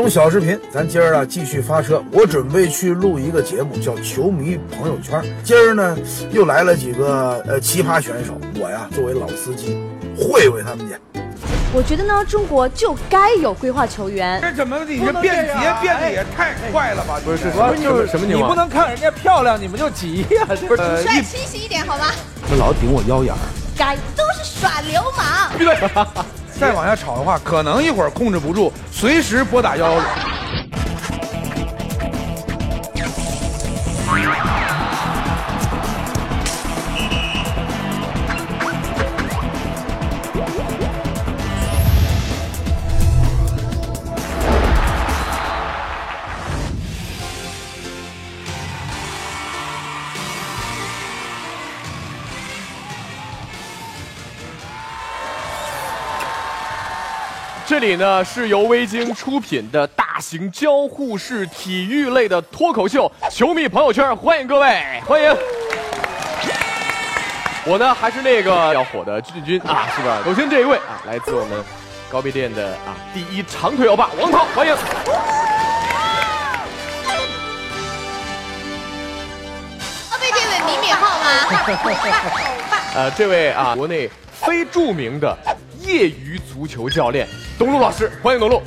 [0.00, 2.02] 老董小视频，咱今儿啊继续发车。
[2.10, 5.20] 我准备去录一个节目，叫《球迷朋友圈》。
[5.44, 5.94] 今儿呢
[6.30, 9.78] 又来了几个呃奇葩选手，我呀作为老司机，
[10.16, 10.94] 会会他们去。
[11.74, 14.40] 我觉得呢，中国就该有规划球员。
[14.40, 17.20] 这怎么你这变节变的也太快了吧？
[17.22, 18.24] 不是什么就是什么？
[18.24, 20.46] 你不能看人家漂亮，你们就急呀？
[20.66, 22.06] 不是，帅清晰一点好吗？
[22.48, 23.38] 这老顶我腰眼儿，
[23.76, 25.52] 该都是耍流氓。
[25.58, 25.76] 闭嘴！
[26.58, 28.70] 再往下吵的话，可能一会儿控制不住，
[29.00, 30.29] 随时拨打幺幺零。
[57.80, 65.34] 里呢是由微鲸出品的大型交互式体育类的脱口秀《球迷朋友圈》，欢迎各位，欢迎。
[67.64, 70.20] 我呢还是那个要火的俊君啊，是吧？
[70.24, 71.64] 首先这一位啊，来自我们
[72.10, 74.74] 高碑店的啊第一长腿欧巴王涛，欢迎。
[80.10, 81.24] 高碑店的李敏镐吗？
[82.94, 85.34] 呃，这位啊，国内非著名的
[85.92, 87.26] 业余足球教练。
[87.58, 88.62] 董路老师，欢迎董路。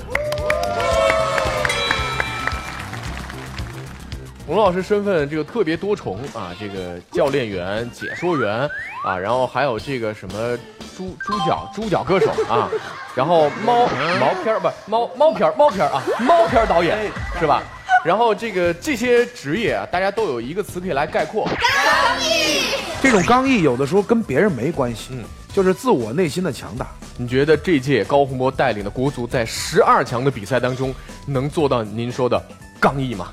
[4.46, 8.70] 董路老师身份这个特别多重啊，这个教练员、解说员
[9.06, 10.58] 啊，然后还有这个什么
[10.98, 12.70] 猪猪脚猪脚歌手啊，
[13.16, 13.88] 然后猫
[14.20, 17.10] 毛片儿不猫猫片儿猫片儿啊 猫片儿导演
[17.40, 17.64] 是吧？
[18.04, 26.88] 然后这个这些职业啊，大家都有一个词可以来概括， 刚毅这种刚毅有的时候跟别人没关系，嗯就是自我内心的强大。
[27.16, 30.94] 你觉得这届高洪波带领的国足在十二强的比赛当中，
[31.28, 32.42] 能做到您说的
[32.80, 33.32] 刚毅吗？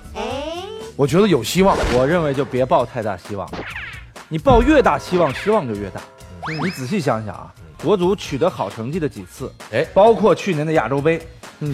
[0.97, 1.77] 我觉得有希望。
[1.95, 3.51] 我认为就别抱太大希望，
[4.29, 6.01] 你抱越大希望，失望就越大。
[6.63, 9.85] 你仔细想想啊，国足取得好成绩的几次，哎。
[9.93, 11.21] 包括去年的亚洲杯，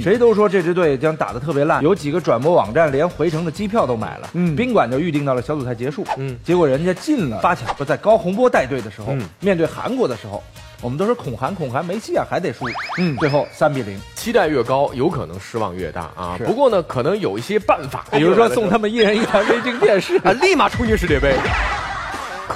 [0.03, 4.57] 谁都说这支队将打得特别烂，有几个转播网站连回程的机票都买了，嗯。
[4.57, 6.39] 宾馆就预定到了小组赛结束，嗯。
[6.45, 7.75] 结果人家进了八强。
[7.77, 9.23] 不在高洪波带队的时候，嗯。
[9.41, 10.43] 面对韩国的时候，
[10.81, 12.65] 我们都说恐韩恐韩没戏啊，还得输，
[12.99, 13.17] 嗯。
[13.19, 13.99] 最后三比零。
[14.15, 16.39] 期待越高，有可能失望越大啊。
[16.45, 20.17] 不过呢，可能有一些办法，比如说送他们一人一台微晶电视。
[20.25, 21.35] 啊，立马冲进世界杯。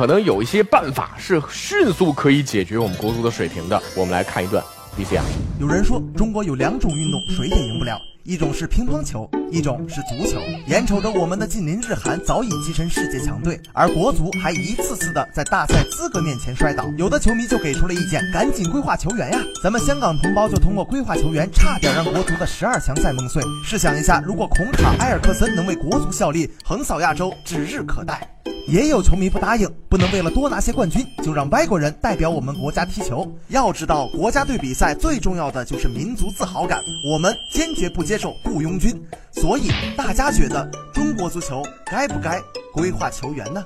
[0.00, 3.78] 可能有一些办法是迅速可以解决我们国足的水平的。
[3.94, 4.64] 我们来看一段
[4.96, 5.22] B C 啊。
[5.58, 10.40] 有人说，中国有两种运动谁也赢不了，一种是乒乓球，一种是足球。
[10.68, 16.86] 眼瞅着我们的近邻日韩早已跻身世界强队，而国足还一次次的在大赛资格面前摔倒。
[16.96, 19.38] 有的球迷就给出了意见，赶紧规划球员呀！
[19.62, 23.42] 咱们香港同胞就通过规划球员，差点让国足的十二强赛梦碎。
[23.62, 28.26] 试想一下，如果孔卡、埃尔克森能为国足效力，横扫亚洲指日可待。
[28.70, 33.28] 也有球迷不答应，不能为了多拿些冠军就让外国人代表我们国家踢球。
[33.48, 36.80] 要知道，国家队比赛最重要的就是民族自豪感，
[37.12, 38.94] 我们坚决不接受雇佣军。
[39.32, 42.40] 所以，大家觉得中国足球该不该
[42.72, 43.64] 规划球员呢？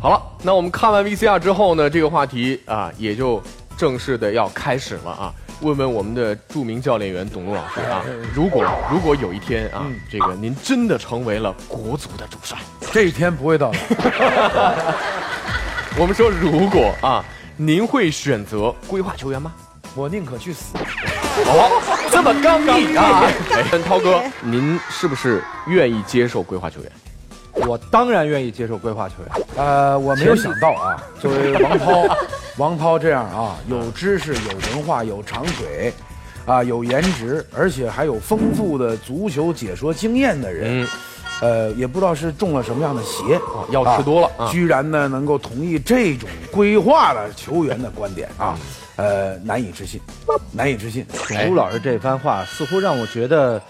[0.00, 3.42] 好了，那我们看完 VCR 之后呢，这个话题啊也就
[3.76, 5.34] 正式的要开始了啊。
[5.62, 8.02] 问问我们的著名教练员董路老师啊，
[8.34, 12.58] 如果如果有一天啊，这个您真的成为了国足的主帅，
[12.92, 13.78] 这一天不会到来。
[15.96, 17.24] 我们说如果啊，
[17.56, 19.52] 您会选择规划球员吗？
[19.94, 20.76] 我宁可去死。
[20.76, 23.22] 哦，这么刚毅啊！
[23.52, 26.90] 哎，涛哥，您是不是愿意接受规划球员？
[27.66, 29.46] 我当然愿意接受规划球员。
[29.56, 32.16] 呃，我没有想到啊，作为 王涛，
[32.58, 35.92] 王涛这样啊，有知识、有文化、有长腿，
[36.46, 40.88] 啊，有颜值，而且还有丰富的足球解说经验的人，嗯
[41.40, 48.56] 呃，也不知道是中了什么样的邪，药吃多了啊居然呢能够同意这种规划了球员的观点啊，
[48.96, 50.00] 呃，难以置信，
[50.52, 51.04] 难以置信。
[51.46, 53.60] 朱老师这番话似乎让我觉得，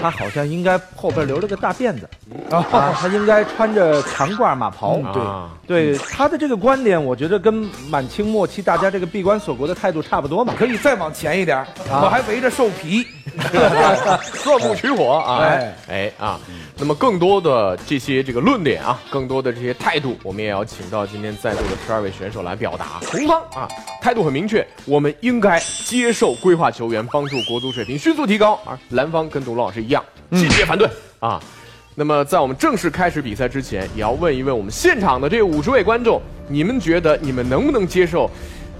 [0.00, 2.08] 他好像应该后边留了个大辫子，
[2.50, 4.96] 啊，他应该穿着长褂马袍。
[5.12, 7.54] 对啊对他的这个观点，我觉得跟
[7.88, 10.52] 满清末期大家这个闭关锁国的态度差不多嘛。
[10.58, 13.06] 可以再往前一点，我还围着兽皮。
[14.42, 15.38] 钻木取火啊！
[15.38, 16.40] 哎哎啊，
[16.80, 22.98] 那么更多的这些这个论点啊，更多的这些态度，我们也要请到今天在座的十二位选手来表达。
[23.00, 23.68] 红方啊，
[24.00, 28.58] 态度很明确，我们应该接受规划球员，帮助国足水平迅速提高。
[28.64, 30.88] 而蓝方跟董老师一样，坚决反对
[31.18, 31.38] 啊。
[31.94, 36.18] 那么在我们正式开始比赛之前，也要问一问我们现场的这五十位观众，
[36.48, 38.30] 你们觉得你们能不能接受，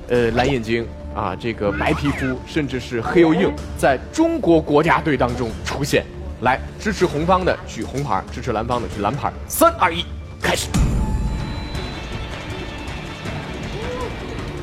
[0.08, 6.02] 呃，蓝眼睛啊，这个白皮肤，甚至是黑又硬，在中国国家队当中出现？
[6.42, 9.31] 来，支持红方的举红牌，支持蓝方的举蓝牌。
[9.46, 10.06] 三二一，
[10.40, 10.69] 开始。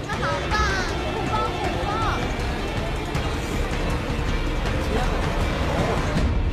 [0.07, 0.59] 好棒，
[1.13, 2.19] 很棒很棒。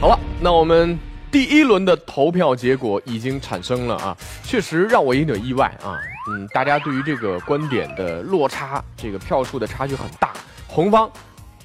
[0.03, 0.99] 好了，那我们
[1.31, 5.97] 第一轮的投票结果已经产生了啊，确实让我有点意外啊。
[6.29, 10.35] 嗯，大家对于这个观点的落差，这个票数的差距很大。
[10.67, 11.11] 红方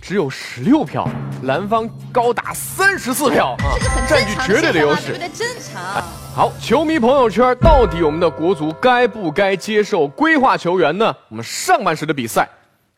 [0.02, 1.08] 只有十六票，
[1.44, 5.14] 蓝方高达三十四票啊，这个很占据绝对的优势？
[5.34, 6.04] 正常。
[6.34, 11.16] 好，球迷朋友圈，到底我们的国足该不该接受规划球员呢？
[11.30, 12.50] 我们上半时的比赛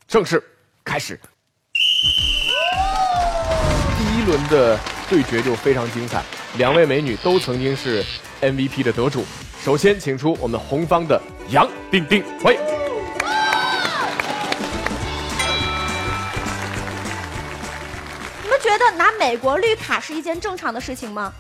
[0.08, 0.42] 正式
[0.86, 1.20] 开始。
[3.98, 6.24] 第一轮的对决就非常精彩，
[6.58, 8.06] 两位美女都曾经是
[8.42, 9.26] MVP 的得主。
[9.64, 11.20] 首先，请出我们红方的
[11.50, 12.81] 杨丁丁，欢迎。
[19.02, 21.34] 拿美国绿卡是一件正常的事情吗？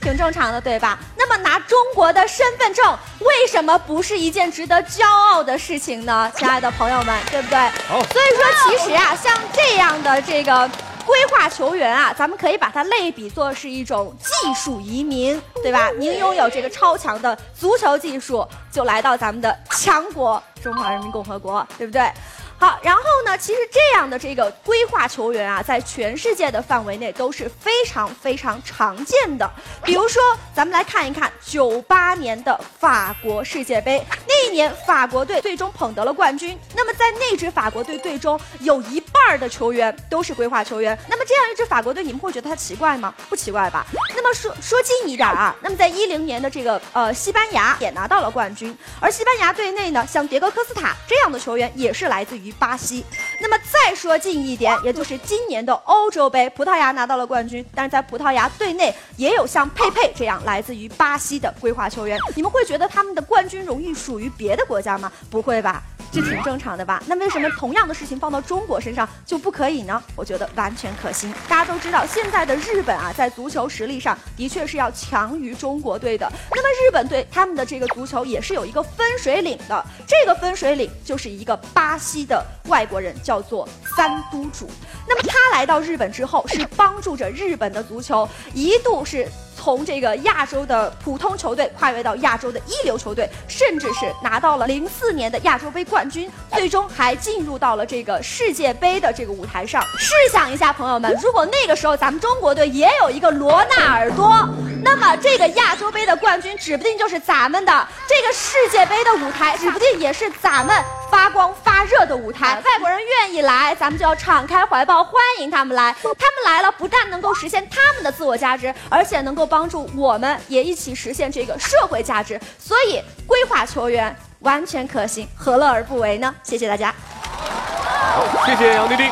[0.00, 0.98] 挺正常的，对吧？
[1.14, 6.32] 那么拿中国的身份证，为什么不是一件值得骄傲的事情呢？
[6.34, 7.58] 亲爱的朋友们，对不对？
[7.86, 10.70] 好所以说，其实啊，像这样的这个。
[11.06, 15.88] 规划球员啊，咱们可以把它类比作是一种技术移民，对吧？
[15.96, 22.10] 您拥有这个超强的足球技术，就来到咱们的强国中华人民共和国，对不对？
[22.58, 29.48] 好，然后呢，其实这样的这个规划球员啊，在全世界的范围内都是非常非常常见的。
[29.84, 30.22] 比如说，
[30.54, 36.58] 咱们来看一看九八年的法国世界杯，那一年法国队最终捧得了冠军。
[36.74, 40.98] 那么在那支法国队队中，有一半儿的球员都是规划球员。
[41.08, 43.14] 那么这样一支法国队，你们会觉得它奇怪吗？
[43.28, 43.86] 不奇怪吧？
[44.16, 53.04] 那么说说近一点啊，那么在一零年的这个呃西班牙也拿到了冠军，而西班牙队内呢，像迭戈科斯塔这样的球员也是来自于于巴西。
[53.40, 62.18] 那么再说近一点，也就是今年的欧洲杯，葡萄牙拿到了冠军，但是在葡萄牙队内也有像佩佩这样来自于巴西的规划球员。
[62.34, 65.12] 你们会觉得他们的冠军荣誉属于别的国家吗？
[65.30, 65.82] 不会吧？
[66.12, 67.02] 这挺正常的吧？
[67.06, 70.02] 那为什么同样的事情放到中国身上就不可以呢？
[70.14, 71.32] 我觉得完全可行。
[71.48, 76.30] 大家都知道，现在的日本啊，在足球实力上的确是要强于中国队的。
[76.50, 84.70] 那么日本队他们的这个足球也是有一个分水岭的，这个分水岭就是一个巴西的外国人，叫做三都主。
[85.06, 89.28] 那么他来到日本之后，是帮助着日本的足球一度是。
[89.66, 99.82] 从这个亚洲的普通球队跨越到亚洲的一流球队，甚至是拿到了零四年的亚洲杯冠军，最终还进入到了这个世界杯的这个舞台上。
[99.98, 104.48] 试想一下，朋友们，如果那个时候咱们中国队也有一个罗纳尔多，
[104.84, 109.56] 那么这个亚洲杯的冠军指不定就是咱们的，这个世界杯的舞台。
[109.56, 110.80] 指不定也是咱们
[111.10, 112.62] 发光发热的舞台。
[112.64, 115.92] 外国人愿意来，咱们就要敞开怀抱欢迎他们来。
[116.02, 122.38] 他们来了，不但能够实现他们的自我价值，而且能够帮帮助我们也一起实现这个社会价值。
[122.58, 126.34] 所以，规划球员完全可行，何乐而不为呢？
[126.42, 126.94] 谢谢大家。
[127.16, 129.10] 好，谢谢杨丁丁，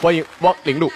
[0.00, 0.88] 欢迎汪玲璐。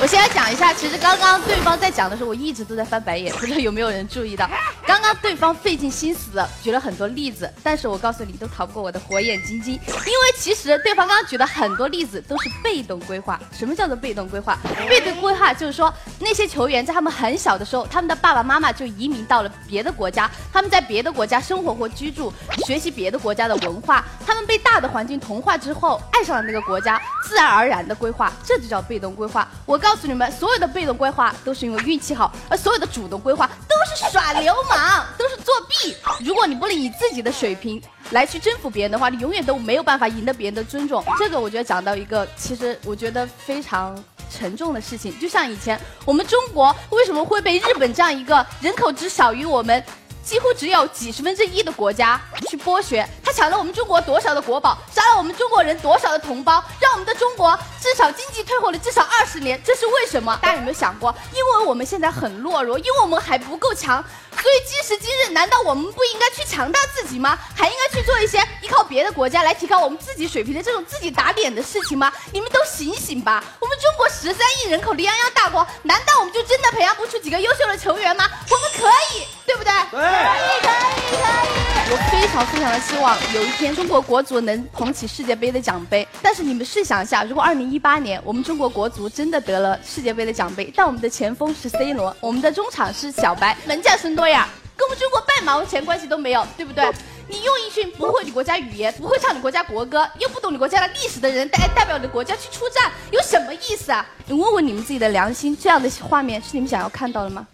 [0.00, 4.48] 我先来讲一下，其实刚刚对方在讲的时候，我一直都在翻白眼，不知道有没有人注意到。
[4.86, 9.74] 刚刚对方费尽心思的举了很多例子，但是我告诉你，都逃不过我的火眼金睛。
[9.74, 13.38] 因为其实对方刚刚举的很多例子都是被动规划。
[13.52, 14.58] 什么叫做被动规划？
[14.88, 22.32] 被动规划就是说，那些球员在他们很小的时候，他们的爸爸妈妈就移民到了别的国家，他们在别的国家生活或居住，
[22.64, 29.46] 学习别的国家的文化，他们被大的环境同化之后，爱上了那个国家，自然而然的规划，这就叫被动规划。
[29.66, 35.96] 我告诉你们，所有的被动规划都是因为运气好，而所有的主动规划都是耍流氓，都是作弊。
[36.24, 37.82] 如果你不能以自己的水平
[38.12, 41.04] 来去征服别人的话，你永远都没有办法赢得别人的尊重。
[41.18, 44.00] 这个我觉得讲到一个，其实我觉得非常。
[44.32, 49.82] 沉重的事情，就像以前我们中国为什么会被日本这样一个人口只小于我们
[50.22, 53.06] 几乎只有几十分之一的国家去剥削。
[53.24, 60.38] 他抢了我们中国多少的国宝，杀了我们中国人多少的同胞，让我们的中国至少经济退后了至少二十年，这是为什么？
[60.42, 61.14] 大家有没有想过？
[61.32, 64.04] 因为我们现在很懦弱，因为我们还不够强。
[64.40, 67.38] 所以今时今日，难道我们不应该去强大自己吗？
[67.54, 72.10] 还应该去做一些依靠别的国家来提高我们自己水平的这种自己打脸的事情吗？
[72.32, 73.42] 你们都醒醒吧！
[73.58, 78.24] 我们中国十三亿人口的泱泱大国，难道我们就真的培养不出几个优秀的球员吗？
[78.50, 79.72] 我们可以，对不对？
[79.90, 81.70] 对可以，可以，可以。
[81.92, 86.06] 我非非常非常的希望有一天中国国足能捧起世界杯的奖杯。
[86.22, 96.88] 但是你们试想一下，如果二零一八年我们中国国足真的得了世界杯的奖杯，但我们的前锋是 C 罗，我们的中场是小白，门将孙多亚，跟我们中国半毛钱关系都没有，对不对？
[97.26, 104.06] 你用一群不会你国家语言、不会唱你国家国歌、又不懂你国家的历史的人代代表你的国家去出战，有什么意思啊？
[104.26, 107.44] 你问问你们自己的良心，这样的画面是你们想要看到的吗？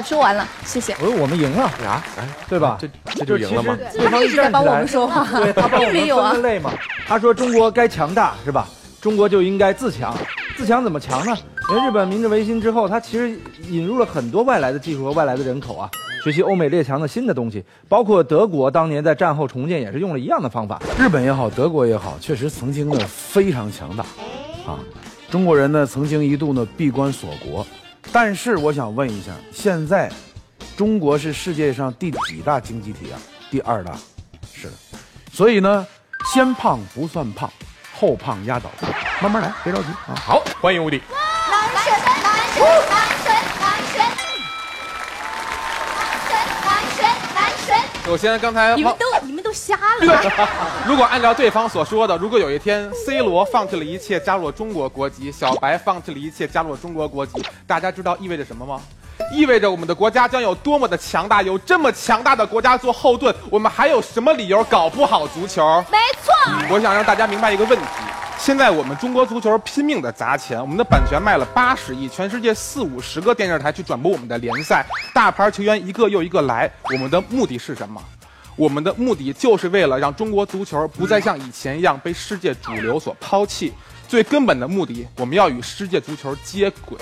[0.00, 0.94] 我说完了，谢谢。
[0.94, 2.78] 我说我们赢了，啊，哎，对吧？
[2.80, 3.76] 这这就赢了吗？
[3.92, 6.72] 对方他一直在帮我们说话对他帮我 们并没有啊分类嘛。
[7.06, 8.66] 他说中国该强大是吧？
[8.98, 10.16] 中国就应该自强，
[10.56, 11.36] 自强怎么强呢？
[11.68, 13.38] 因为日本明治维新之后，它其实
[13.68, 15.90] 引入了很多外来的技术和外来的人口啊，
[16.24, 20.80] 学习欧美列强的新的东西，包括德国当年在战后重建也是用了一样的方法。
[20.98, 24.02] 日本也好，德国也好，确实曾经呢非常强大，
[24.66, 24.80] 啊，
[25.30, 27.66] 中国人呢曾经一度呢闭关锁国，
[28.12, 30.10] 但是我想问一下，现在
[30.76, 33.18] 中国是世界上第几大经济体啊？
[33.50, 33.92] 第二大，
[34.52, 34.72] 是的，
[35.32, 35.86] 所以呢，
[36.32, 37.48] 先胖不算胖，
[37.94, 38.90] 后胖压倒胖，
[39.22, 40.14] 慢慢来，别着急啊。
[40.16, 41.00] 好，欢迎吴迪。
[41.50, 42.16] 男神，男
[42.52, 43.70] 神，男神，男
[46.18, 46.34] 神，
[46.66, 47.06] 男神，男神。
[47.34, 47.68] 男神
[48.04, 49.19] 首先，刚才你们汪都
[49.52, 50.22] 瞎了？
[50.86, 58.80] 如果按照对方所说的，如果有一天 C 罗放弃了一切加入了中国国籍，小白放弃了一切加入了中国国籍，大家知道意味着什么吗？
[59.34, 65.84] 意味着我们的国家将有多么的强大，有这么强大的国家做后盾，我们还有什么理由搞不好足球？
[65.90, 66.32] 没错，
[66.70, 67.84] 我想让大家明白一个问题：
[68.38, 78.02] 现在我们中国足球拼命的砸钱，我们的版权卖了八十亿，全世界四五十个电视台去转播我们的联赛，大牌球员一个又一个来，我们的目的是什么？
[78.60, 83.72] 我们的目的就是为了让中国足球不再像以前一样被世界主流所抛弃。
[84.06, 86.98] 最根本的目的，我们要与世界足球接轨，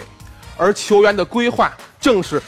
[0.57, 2.41] 而球员的规划正是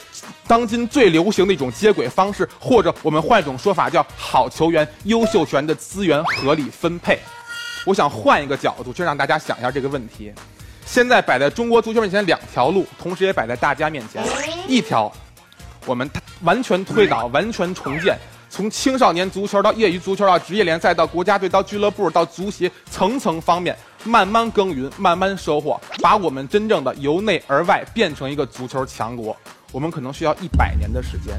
[0.47, 7.19] 当今最流行的一种接轨方式，或者我们换一种说法叫好球员、优秀球员的资源合理分配。
[7.85, 10.31] 我想换一个角度，去让大家想一下这个问题。
[10.85, 14.23] 现在摆在中国足球面前两条路，同时也摆在大家面前。
[14.69, 15.11] 一条，
[15.85, 16.09] 我们
[16.43, 18.17] 完全推倒、完全重建，
[18.51, 29.35] 从青少年足球到业余足球到职业联赛到国家队到俱乐部到足协层层方面，慢慢耕耘，慢慢收获，把我们真正的由内而外变成一个足球强国。
[29.71, 31.33] 我们可能需要一百年的时间。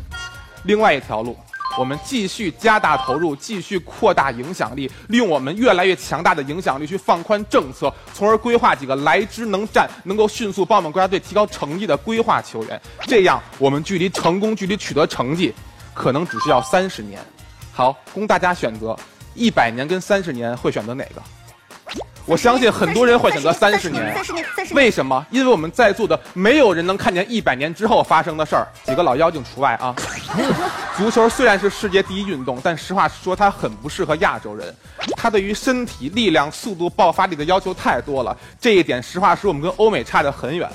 [0.65, 1.37] 另外一条路，
[1.79, 12.81] 我们继续加大投入，继续扩大影响力，利用我们越来越强大的影响力去放宽政策，从而规划几个来之能战、能够迅速帮我们国家队提高成绩的规划球员。
[13.03, 15.53] 这样，我们距离成功、距离取得成绩，
[15.95, 17.21] 可能只需要三十年。
[17.73, 18.97] 好，供大家选择，
[19.35, 21.23] 一百年跟三十年会选择哪个？
[22.25, 24.15] 我相信很多人会选择三十年。
[24.15, 24.85] 三十年，三十年。
[24.85, 25.27] 为什么？
[25.31, 29.93] 因为我们在座的没有人能看见一百年之后发生的事儿，几个老妖精除外啊。
[30.97, 34.73] 足球虽然是世界第一运动，但实话实说，它很不适合亚洲人。
[35.17, 40.71] 它对于身体力量、速度、爆发力的要求太多了，这一点实话实说，我们跟欧美差得很远。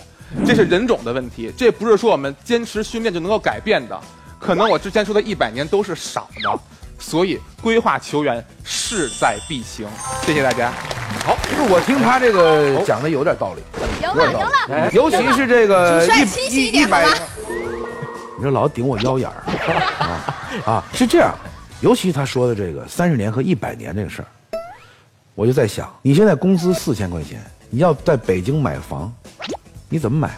[0.45, 3.97] 这是人种的问题，这不是说我们坚持训练就能够改变的。
[4.39, 6.59] 可能我之前说的一百年都是少的，
[6.99, 9.87] 所以规划球员势在必行。
[10.25, 10.71] 谢谢大家。
[11.25, 11.37] 好，
[11.69, 13.61] 我听他这个讲的有点道理，
[14.01, 14.51] 赢了，赢了。
[14.69, 16.05] 哎尤其是这个
[16.49, 17.07] 一点好吗
[18.37, 19.43] 你这老顶我腰眼儿
[19.97, 20.83] 啊啊！
[20.93, 21.33] 是这样，
[21.81, 24.27] 尤其他说的这个三十年和一百年这个事儿，
[25.33, 29.11] 我就在想，你现在工资四千块钱，你要在北京买房，
[29.89, 30.37] 你怎么买？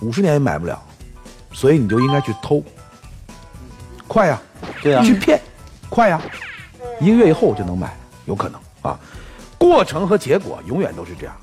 [0.00, 0.80] 五十年也买不了，
[1.52, 2.62] 所以你就应该去偷，
[4.12, 4.38] 快呀、
[4.82, 5.40] 对呀去骗，
[5.88, 6.20] 快呀、
[7.00, 9.00] 一个月以后就能买，有可能啊。
[9.56, 11.34] 过程和结果永远都是这样。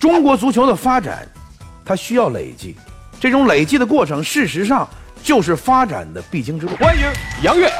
[0.00, 1.28] 中国足球的发展，
[1.84, 2.74] 它需要累积，
[3.20, 4.88] 这种累积的过程，事实上
[5.22, 6.74] 就是发展的必经之路。
[6.76, 7.02] 欢迎
[7.42, 7.70] 杨越。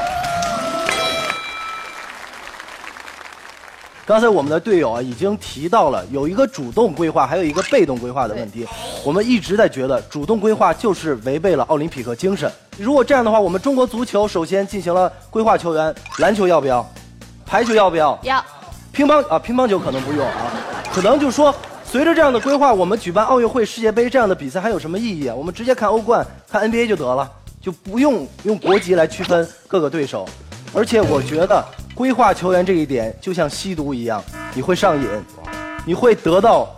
[4.05, 8.63] 刚才我们的队友啊已经提到了有一个主动规划，还有一个被动规划的问题。
[9.03, 12.51] 我们一直在觉得主动规划就是违背了奥林匹克精神。
[12.77, 16.87] 如果这样的话，我们中国足球首先进行了规划球员，篮球要不要？
[17.47, 18.17] 排球要不要？
[18.21, 18.45] 要。
[18.91, 20.53] 乒乓啊，乒乓球可能不用啊，
[20.93, 25.33] 可能就说随着这样的规划，我们举办奥运会、世界杯这样的比赛还有什么意义啊？
[25.33, 27.27] 我们直接看欧冠、看 NBA 就得了，
[27.59, 30.27] 就不用用国籍来区分各个对手。
[30.75, 31.65] 而且我觉得
[31.95, 34.21] 规划球员这一点就像吸毒一样，
[34.53, 35.07] 你会上瘾，
[35.85, 36.75] 你会得到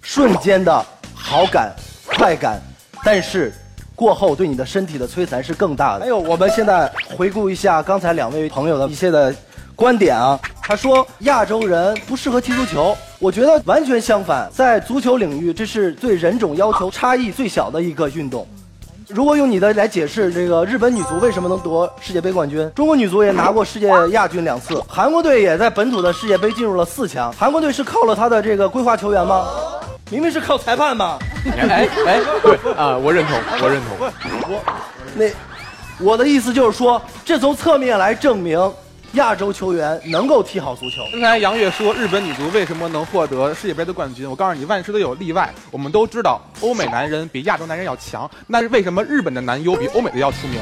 [0.00, 0.72] 瞬间的
[1.12, 1.74] 好感、
[2.06, 2.60] 快感，
[3.04, 3.52] 但是
[3.96, 6.02] 过后对你的身体的摧残是更大的。
[6.02, 9.34] 还有，我们现在回顾一下刚才两位朋友的一些的
[9.74, 18.46] 观点啊，他说亚洲人不适合踢足球，我觉得完全相反，在足球领域，这是对人种要求差异最小的一个运动。
[19.12, 27.32] 如果用你的来解释这个日本女足为什么能夺世界杯冠军，中国女足也拿过世界亚军两次，韩国队也在本土的世界杯进入了四强。
[27.32, 29.48] 韩国队是靠了他的这个规划球员吗？
[30.10, 31.18] 明明是靠裁判嘛。
[31.44, 34.08] 哎哎，对啊，我认同，我认同。
[34.48, 34.62] 我
[35.16, 35.24] 那
[35.98, 38.58] 我的意思就是说，这从侧面来证明
[39.14, 41.02] 亚洲球员能够踢好足球。
[41.12, 44.28] 刚才杨越说日本女足为什么能获得世界杯的冠军？
[44.28, 45.52] 我告诉你，万事都有例外。
[45.72, 50.60] 我们都知道欧美男人比亚洲男人要强，那是为什么日本的男优比欧美的要出名？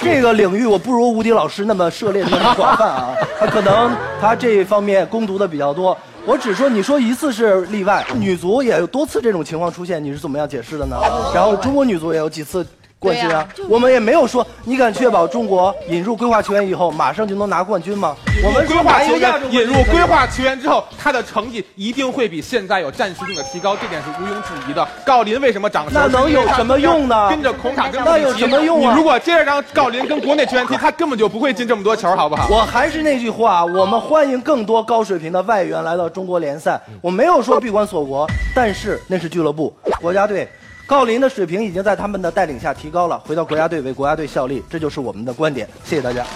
[0.00, 5.96] 这个领域我不如吴迪老师那么涉猎的那么广泛啊， 他可能他这方面攻读的比较多。
[6.24, 10.96] 我只说你说一次是例外，女足也有多次这种情况出现，你是怎么样解释的呢？
[11.34, 12.66] 然后中国女足也有几次
[13.00, 18.14] 冠军啊，我们也没有说你敢确保中国引入规划球员以后马上就能拿冠军吗？
[18.44, 24.86] 我们规划球员引入规划球员之后，他的成绩一定会比现在有战术性的提高，这点是毋庸置疑的。
[25.06, 27.30] 郜林为什么长那能有什么用呢？
[27.30, 28.92] 跟着孔卡跟那有什么用啊？
[28.92, 32.48] 你如果接着让郜林跟国内球员踢，他根本就不会进这么多球，好不好？
[32.50, 36.78] 我还是那句话，我们欢迎更多高水平的外援来到中国联赛。
[37.00, 40.46] 我没有说闭关锁国，但是那是俱乐部，国家队。
[40.90, 45.68] 郜林的水平已经在他们的带领下提高了，回到国家队为国家队效力，这就是我们的观点。
[45.84, 46.26] 谢谢大家。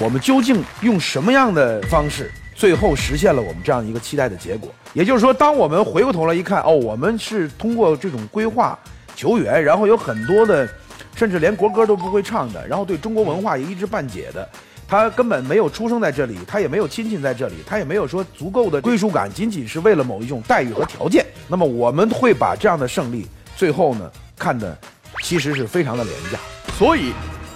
[0.00, 4.70] 我们究竟用什么样的方式，最后实现了我们这样一个期待的结果？
[4.94, 8.78] 也就是说，当我们回过头来一看，哦，我们是通过这种规划
[9.14, 10.66] 球员，然后有很多的，
[11.14, 14.48] 甚至连国歌都不会唱的，然后对中国文化也一知半解的。
[14.88, 21.24] 他根本没有出生在这里，他也没有亲戚在这里，他也没有说足够的归属感，仅仅是为了某一种待遇和条件。
[21.48, 24.76] 那么我们会把这样的胜利，最后呢看的
[25.22, 26.38] 其实是非常的廉价。
[26.76, 27.12] 所以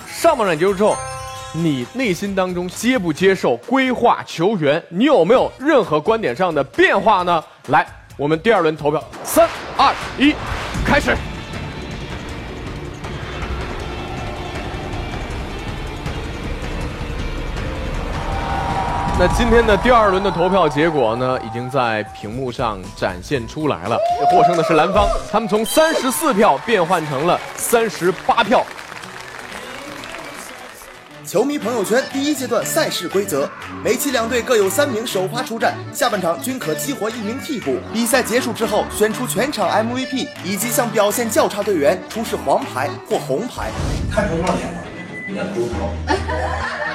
[0.08, 0.96] 上半场结束之后，
[1.52, 4.82] 你内心当中接不接受规划球员？
[4.88, 7.42] 你有没有任何观点上的变化呢？
[7.68, 10.34] 来，我们第二轮投票，三二一，
[10.84, 11.16] 开始。
[19.18, 23.98] 那今天的第二轮的投票结果呢，已经在屏幕上展现出来了。
[24.30, 28.62] 获胜的是蓝方，他们从三十四票变换成了三十八票。
[31.24, 33.48] 球迷朋友圈第一阶段赛事规则：
[33.82, 37.78] 每期两队各有三名首发出战，下半场均可激活一名替补。
[37.94, 43.70] 比赛结束之后，选出全场 MVP，以及向表现较差队员出示黄牌或红牌。
[44.12, 44.80] 看中上钱了，
[45.34, 45.74] 演足球。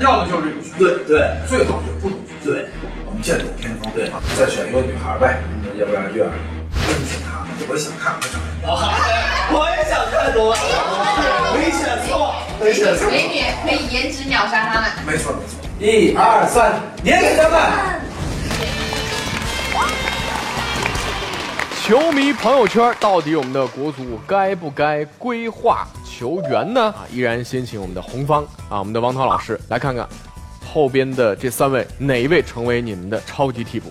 [0.00, 2.66] 要的就是这种对对，最好就不赌对，
[3.06, 5.42] 我们剑走偏锋，对，再选一个女孩呗，
[5.78, 6.30] 要不然月儿
[6.86, 8.46] 真挺看，我想看看长得。
[9.54, 10.56] 我也想看多，
[11.54, 13.10] 没选错，没选错。
[13.10, 14.90] 美女可以颜值秒杀他们。
[15.06, 17.60] 没错没错，一二三，年给他们。
[21.84, 26.80] 球迷朋友圈，到底我们的国足该不该规划球员呢？
[26.80, 30.08] 啊，依然先请我们的红方啊，我们的王涛老师来看看
[30.72, 33.90] 后边的这三位哪一位成为你们的超级替补？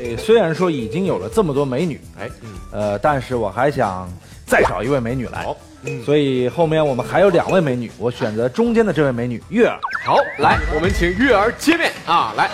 [0.00, 2.30] 哎，虽然说已经有了这么多美女，哎，
[2.70, 4.08] 呃，但是我还想
[4.46, 9.76] 再找一位美女来，好嗯所以后面我们还有两位美女，我选择中间的这位美女月儿。
[10.06, 12.48] 好，来，我们请月儿接面啊，来，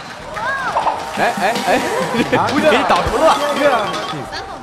[1.19, 1.79] 哎哎哎，
[2.49, 3.61] 不给你捣什么乱？
[3.61, 3.77] 月儿。
[3.77, 4.54] 哇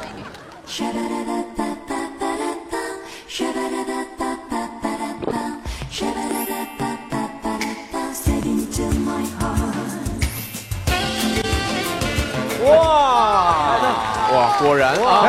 [14.62, 15.28] 果然啊！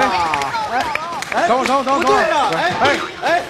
[1.35, 3.43] 哎，等会儿，等会儿，等会儿，对呀，哎哎哎，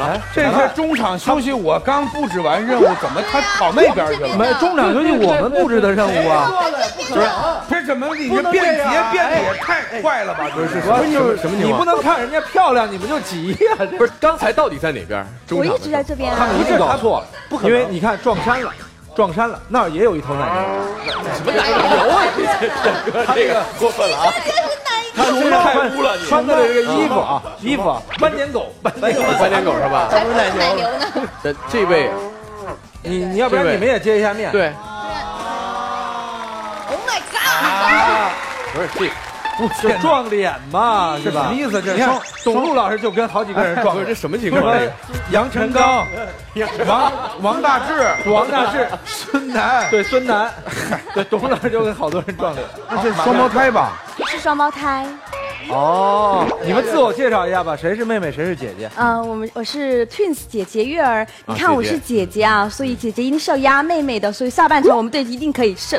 [0.00, 4.36] 来，这是中场休息，我刚布置完任务，怎么他跑那边去了？
[4.36, 6.50] 没，中场休息我们布置的任务啊。
[6.96, 7.20] 不是，
[7.68, 10.46] 这怎么你这变节变的也太快了吧？
[10.54, 13.86] 不是，什么什么你不能看人家漂亮，你们就急呀？
[13.98, 15.26] 不是，刚才到底在哪边？
[15.50, 16.36] 我一直在这边啊。
[16.38, 18.72] 他们一定搞错了，不可能，因为你看撞衫了。
[19.14, 20.60] 撞衫了，那儿也有一头奶牛。
[21.36, 21.76] 什么奶牛
[22.10, 22.24] 啊？
[22.34, 24.32] 这这个过分了啊！
[25.16, 30.08] 他身上太污了，穿的这个衣服啊，衣服斑点狗，斑点狗，斑点狗是吧？
[30.10, 30.84] 还不是奶牛呢？
[31.42, 32.10] 这这位，
[33.02, 34.50] 你你要不然你们也接一下面。
[34.50, 34.72] 对。
[36.88, 38.32] Oh my god！
[38.74, 39.08] 不是这
[39.56, 41.32] 不就撞脸嘛，是吧？
[41.32, 44.76] 这什么意思这双董路老师就跟好几个人撞脸，不是这什么情况？
[45.30, 46.04] 杨晨刚、
[46.86, 50.52] 王王大治、王大治、孙楠，对孙楠，
[51.14, 52.66] 对董路老师就跟好多人撞脸。
[52.90, 53.92] 那是双胞胎吧？
[54.44, 55.06] 是双胞胎。
[55.70, 58.90] 哦，你们自我介绍一下吧，谁是妹妹，谁是姐姐？
[58.94, 65.98] 嗯、我们我是 Twins 姐姐月儿，你看我是姐姐啊，所以姐姐一定是要压妹妹的，所以下半场我们队一定可以胜。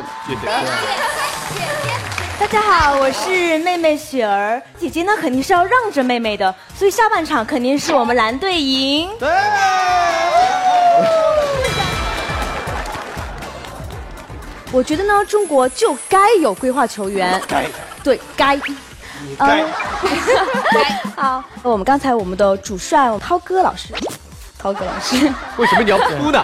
[2.38, 9.10] 大家好，我是妹妹雪儿，姐姐呢肯定是要让着妹妹的，所以下半场肯定是我们蓝队赢。
[9.18, 9.28] 对。
[14.70, 17.42] 我觉得呢，中国就该有规划球员。
[17.48, 17.64] 该。
[18.06, 18.56] 对，该。
[19.36, 19.66] 该嗯
[21.16, 23.92] 好，我们刚才我们的主帅涛哥老师，
[24.56, 25.16] 涛哥老师
[25.56, 26.40] 为什么你要 扑呢？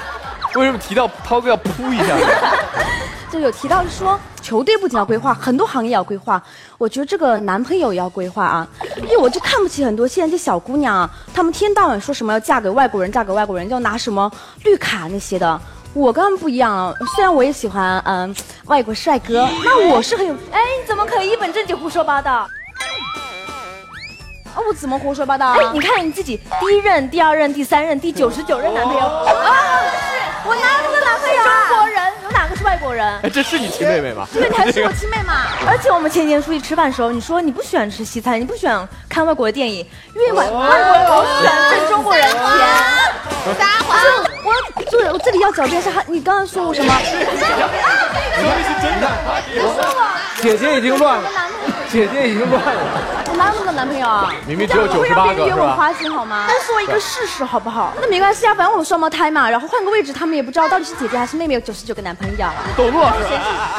[0.57, 2.27] 为什么提到涛哥要扑一下呢？
[3.31, 6.43] 就有提到说，球队不仅要规划，很多行业也要规划。
[6.79, 14.29] 我觉得这个男朋友也要规划啊，因为我就看不起很多现在这小姑娘啊，她们天到晚说什么要嫁给外国人，嫁给外国人，要拿什么
[14.65, 15.61] 绿卡那些的。
[15.95, 18.35] 我跟他们不一样啊，虽然我也喜欢嗯
[18.67, 22.49] 外国帅哥，那我是很有哎，你怎么可以一本正经胡说八道？
[24.55, 25.57] 啊，我怎么胡说八道啊？
[25.59, 29.83] 哎，你看你自己第一任、第二任、第三任、第九十九任男朋友啊，
[33.01, 34.27] 哎，这是你亲妹妹吗？
[34.33, 35.35] 对，你还是我亲妹嘛。
[35.67, 42.39] 而且我们前几天出去吃饭的时候，你说你不喜欢吃西餐，你不喜欢看外国的电影，因为外外国人老喜欢挣中国人钱。
[43.59, 43.99] 撒谎！
[44.45, 46.95] 我就是我这里要狡辩一下，你刚刚说我什么？
[47.03, 47.11] 是
[48.81, 49.09] 真的。
[50.41, 51.31] 姐姐已经乱了，
[51.93, 52.83] 姐姐已经乱了。
[53.29, 54.33] 我哪有那么多男朋友啊？
[54.47, 56.47] 明明只有这样不会98让别人个是吧觉得我花心好吗？
[56.49, 57.93] 但是说一个事实好不好？
[58.01, 62.47] 那没关系啊，反正我们双胞胎嘛，然后换个位置，他们也不知道到底是姐姐还是妹妹有九十九个男朋友。
[62.75, 63.25] 董路老师，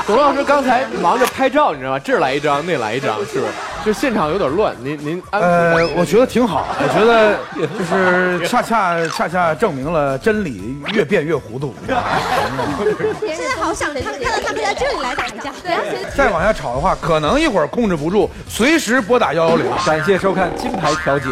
[0.05, 1.99] 董路老师刚才忙着拍照，你知道吗？
[1.99, 3.51] 这儿来一张，那来一张，是不是？
[3.85, 7.37] 就现场有点乱，您您安呃，我觉得挺好，我觉得
[7.77, 11.75] 就是恰恰恰恰证明了真理越变越糊涂。
[13.19, 15.51] 现在好想他们看到他们在这里来打架。
[15.63, 15.81] 对啊，
[16.15, 19.65] 再往下吵的话，可能一会儿控制不住，随时拨打幺幺零。
[19.85, 21.25] 感谢收看《金牌调解》，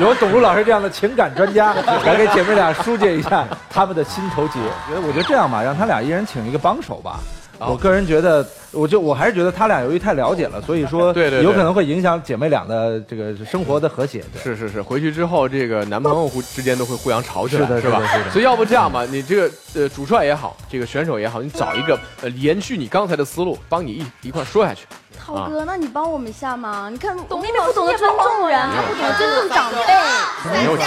[0.00, 4.60] 有董路老师这样的情感专家来给姐妹俩疏解一下他们的心头结。
[4.88, 7.20] 觉得我觉得这样吧，让他俩一人请一个帮手吧。
[7.68, 14.24] 我个人觉得，我就我还是觉得他俩由于太了解了，所以说对对对有可能会影响姐妹俩的这个生活的和谐。
[14.42, 24.86] 是是是，回去之后这个男朋友互之间都会互相吵起来，是的是吧是的是的所以要不这样吧，你这个呃主帅也好，这个选手也好，你找一个呃延续你刚才的思路，帮你一一块说下去。
[25.22, 26.88] 涛哥，那你帮我们一下嘛？
[26.90, 30.86] 你看，我妹妹不懂得尊重人，她不懂得尊重长辈，没有欠，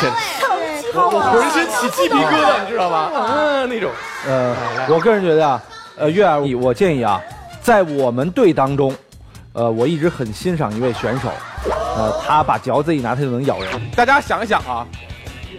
[0.92, 1.20] 看我！
[1.32, 3.12] 浑身起鸡皮疙瘩，你知道吗？
[3.14, 3.92] 嗯，那种。
[4.28, 4.56] 呃，
[4.90, 5.62] 我个人觉得啊，
[5.96, 7.22] 呃，月儿，我建议啊，
[7.62, 8.96] 在我们队当中，
[9.54, 11.32] 呃，我一直很欣赏一位选手，
[11.96, 13.92] 呃，他把嚼子一拿，他就能咬人。
[13.96, 14.88] 大家想一想啊，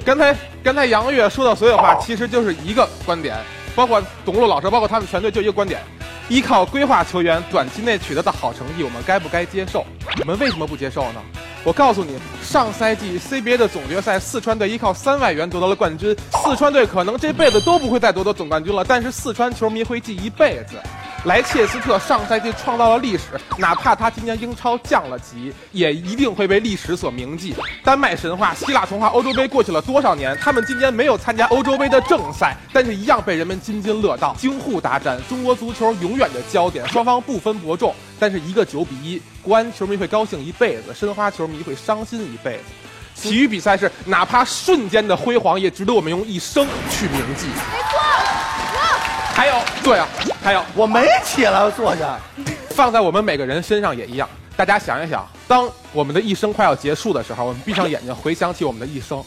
[0.04, 3.36] 刚才刚才杨月说的所有话，其实就是一个观点，
[3.76, 5.80] 包括董路老师，包括他们全队就一个观点：
[6.28, 9.86] 依靠规划球员短期内取得的好成绩，我们该不该接受？
[10.18, 11.22] 我们为什么不接受呢？
[11.64, 16.14] 我告诉你，上赛季 CBA 的总决赛，四川队依靠三外援夺得了冠军。
[16.44, 20.76] 四川队可能这辈子都不会再夺得总冠军了，但是四川球迷会记一辈子。
[21.24, 27.54] 莱切斯特上赛季创造了历史，哪怕他今年英超降了级，也一定会被历史所铭记。
[27.82, 30.36] 丹麦神话、希腊童话、欧洲杯过去了多少年？
[30.38, 34.36] 他们今年没有参加欧洲杯的正赛，但是一样被人们津津乐道。
[34.38, 42.64] 京沪大战，中国足球永远的焦点，双方不分伯仲，但是一个九比一，国安球迷会高兴一辈子，申花球迷会伤心一辈子。
[43.16, 47.46] 体育比赛是哪怕瞬间的辉煌，也值得我们用一生去铭记。
[47.46, 47.98] 没错，
[49.34, 50.08] 还有，对啊，
[50.42, 52.18] 还有，我没起来，我坐下。
[52.70, 54.28] 放在我们每个人身上也一样。
[54.56, 59.22] 大家想一想，当我们的一生快要结束的时候，我们闭上眼睛回想起我们的一生，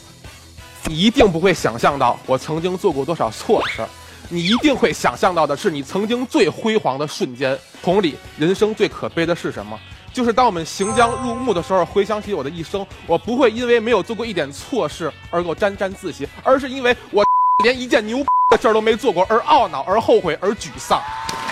[0.86, 3.90] 你一定不会想象到我曾经做过多少错事儿，
[4.30, 7.58] 你一定会想象到的是你曾经最辉煌的瞬间。
[7.84, 9.78] 同理，人生最可悲的是什么？
[10.14, 17.26] 就是当我们行将入墓的时候，回想起我的一生，我不会因为没有做过一点错事而够沾沾自喜，而是因为我
[17.64, 21.02] 连一件牛的事儿都没做过而懊恼、而后悔、而沮丧。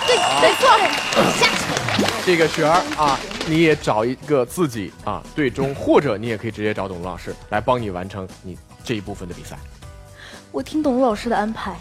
[0.06, 0.70] 对，没错，
[2.24, 9.58] 这个雪儿啊，你也找一个自己啊队中，或者你也可以直接找董路老师来帮你完成你这一部分的比赛。
[10.52, 11.76] 我听董路老师的安排。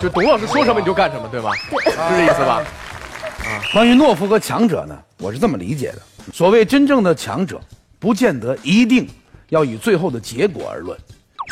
[0.00, 1.50] 就董路老师说什么你就干什么，对吧？
[1.70, 2.64] 对是这意思吧？
[3.44, 6.00] 啊关于懦夫和强者呢，我是这么理解的：
[6.32, 7.60] 所谓真正的强者，
[7.98, 9.06] 不见得一定
[9.50, 10.98] 要以最后的结果而论。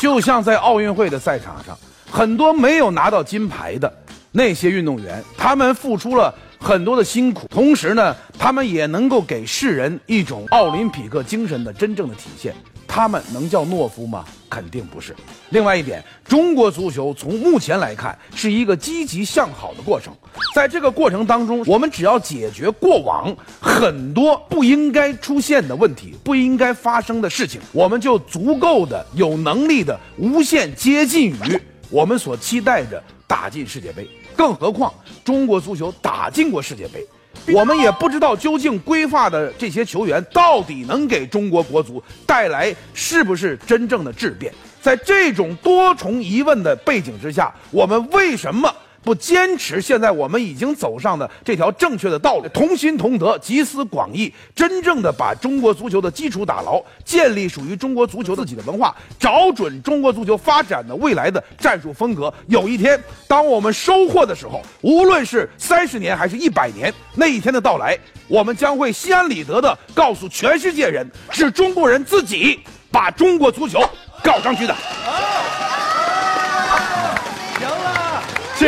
[0.00, 1.78] 就像在奥运会的赛场上，
[2.10, 3.92] 很多没有拿到金牌的
[4.30, 12.54] 那些运动员，他们付出了很多的辛苦，同时呢，他们也能够给世人一种奥林匹克精神的真正的体现。
[12.94, 14.22] 他们能叫懦夫吗？
[14.50, 15.16] 肯定不是。
[15.48, 20.14] 另外一点，中国足球从目前来看是一个积极向好的过程，
[20.54, 34.06] 在这个过程当中，我们只要解决过往很多不应该出现的问题、不应该发生的事情，我们就足够的有能力的无限接近于我们所期待的打进世界杯。
[34.36, 34.92] 更何况，
[35.24, 37.02] 中国足球打进过世界杯。
[37.48, 44.52] 我们也不知道究竟规划的这些球员到底能给中国国足带来是不是真正的质变。
[44.80, 48.72] 在这种多重疑问的背景之下，我们为什么？
[49.02, 62.32] 不坚持现在我们已经走上的这条正确的道路，同心同德，集思广益，真正的把中国足球的基础打牢，建立属于中国足球自己的文化，找准中国足球发展的未来的战术风格。
[62.46, 72.60] 有一天，当我们收获的时候，无论是三十年还是一百年，那一天的到来，我们将会心安理得的告诉全世界人，是中国人自己
[72.90, 73.80] 把中国足球
[74.22, 74.74] 搞上去的。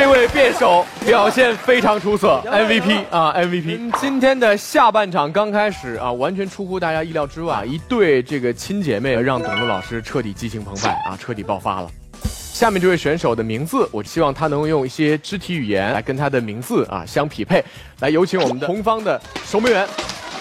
[0.04, 3.90] 这位辩手表现非常出色，MVP 啊 MVP。
[3.98, 11.88] 今天的下半场刚开始啊，完全出乎大家意料之外，一对这个亲姐妹让董路老师彻底激情澎湃啊，彻底爆发了。
[12.20, 17.64] 下面这位选手的名字，我希望他能用一些肢体语言来跟他的名字啊相匹配。
[18.00, 19.88] 来，有请我们的红方的守门员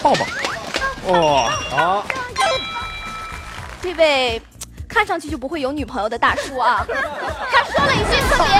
[0.02, 0.26] 抱抱。
[1.10, 2.06] 哇，好，
[3.80, 4.42] 这位。
[4.94, 6.86] 看上去就不会有女朋友的大叔啊！
[7.50, 8.54] 他说了一句特别，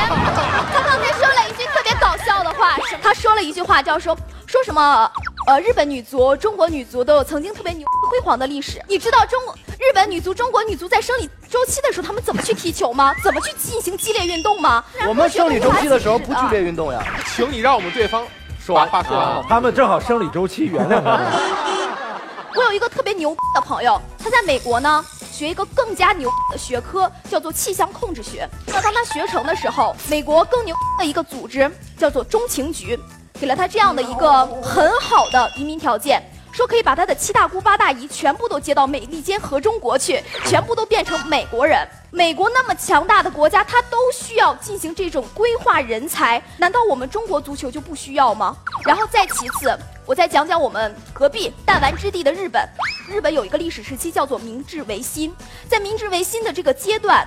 [0.73, 4.17] 他刚才说了一句特别搞笑的话，他说了一句话叫说
[4.49, 5.09] 说什么？
[5.47, 8.83] 呃，日本女足、中国女足都有曾经特别牛辉煌的历史。
[8.89, 9.41] 你知道中
[9.79, 13.15] 日本女足、中国女足在生理周期的时候，他们怎么去踢球吗？
[13.23, 14.83] 怎么去进行激烈运动吗？
[15.07, 17.01] 我们生理周期的时候不剧烈运动呀。
[17.37, 18.27] 请你让我们对方
[18.59, 21.21] 说完话说完，他们正好生理周期，原谅他们。
[22.57, 25.05] 我有一个特别牛的朋友，他在美国呢。
[25.35, 28.49] 学一个更加牛的学科，叫做气象控制学。
[28.69, 31.69] 那当他学成的时候，美国更牛的一个组织
[31.99, 32.97] 叫做中情局，
[33.33, 41.85] 给了他这样的一个很好的移民条件，说可以把他的七大姑八大姨全部都接到美利坚合众国去，全部都变成美国人。
[42.13, 48.57] 美国那么强大的国家，它都需要进行这种规划人才，难道我们中国足球就不需要吗？
[48.85, 52.69] 然后再其次，我再讲讲我们隔壁弹丸之地的日本。
[53.09, 55.35] 日本有一个历史时期叫做明治维新，
[55.69, 57.27] 在明治维新的这个阶段，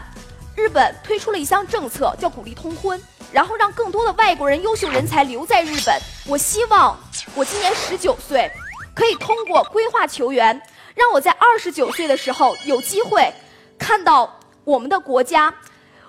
[0.55, 5.99] 日本推出了一项政策，叫鼓励通婚，然后让更多的外国人优秀人才留在日本。
[6.27, 6.97] 我希望
[7.35, 8.51] 我今年十九岁，
[8.93, 10.61] 可以通过规划球员，
[10.93, 13.33] 让我在二十九岁的时候有机会
[13.77, 14.33] 看到。
[14.63, 15.53] 我们的国家，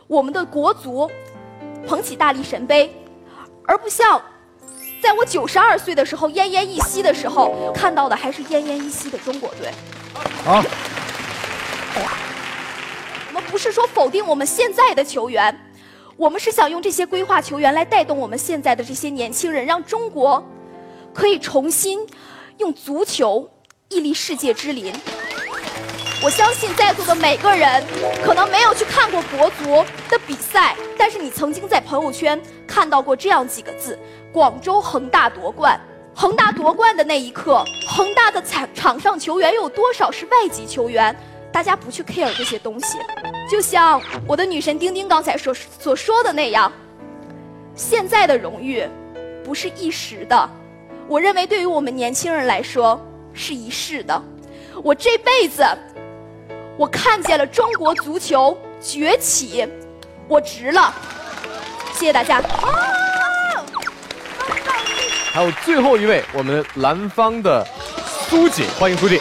[0.08, 1.08] 我们的国足，
[1.86, 2.92] 捧起大力神杯，
[3.64, 4.20] 而不像
[5.00, 9.70] 在我九十二岁的时候奄奄一息的时候看到的还是奄奄一息的中国队。
[10.44, 10.62] 好，
[13.28, 15.56] 我们不是说否定我们现在的球员，
[16.16, 20.44] 我们是想用这些规划球员来带动我们现在的这些年轻人，让中国
[21.14, 22.06] 可以重新
[22.58, 23.48] 用足球
[23.88, 24.92] 屹立世界之林。
[26.20, 27.84] 我相信在座的每个人
[28.24, 33.96] 可能没有去看过国足的比赛，但是你曾经在朋友圈看到过这样几个字：
[34.32, 35.78] 广州恒大夺冠。
[36.14, 41.14] 恒大夺冠的那一刻，恒大的场场上球员有多少是外籍球员？
[41.52, 42.98] 大家不去 care 这些东西。
[43.48, 46.72] 就像我的女神丁丁刚才所所说的那样，
[47.74, 48.84] 现在的荣誉
[49.44, 50.50] 不是一时的，
[51.06, 53.00] 我认为对于我们年轻人来说
[53.32, 54.22] 是一世的。
[54.82, 55.64] 我这辈子。
[56.76, 59.66] 我看见了中国足球崛起，
[60.28, 60.94] 我值了，
[61.92, 62.40] 谢谢大家。
[65.38, 67.64] 还有最后一位，我们蓝方的
[68.28, 69.20] 苏锦，欢迎苏锦。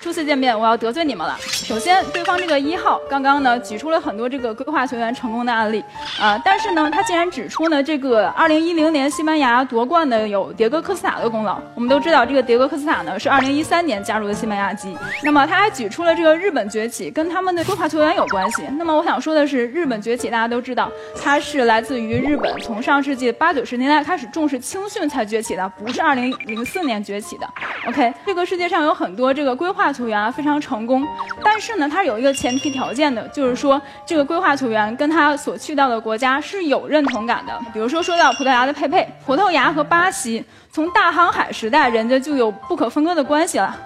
[0.00, 1.36] 初次见面，我要得罪你们了。
[1.72, 5.82] 首先，对方这个一号刚刚呢举出了很多这个规划球员成功的案例
[6.20, 11.58] 啊，但是呢，他竟然指出呢这个2010年西班牙夺冠的有迭戈·科斯塔的功劳。
[11.74, 14.94] 我们都知道这个迭戈·科斯塔呢是2013年加入的西班牙籍。
[15.22, 18.64] 那么他还举出了这个日本崛起跟他们的规划球员有关系。
[18.76, 27.48] 那么我想说的是，日本崛起大家都知道，它是来自于日本从上世纪八九十年代开始重视青训才崛起的，不是2004年崛起的。
[27.88, 31.02] OK，这个世界上有很多这个规划球员啊非常成功，
[31.42, 37.56] 但是呢，他有一个前提条件的，就是说这个规划球员跟他所去到的国家是有认同感的。
[37.72, 43.76] 比如说说到葡萄牙的佩佩，葡萄牙和巴西从大航海时代人家就有不可分割的关系了。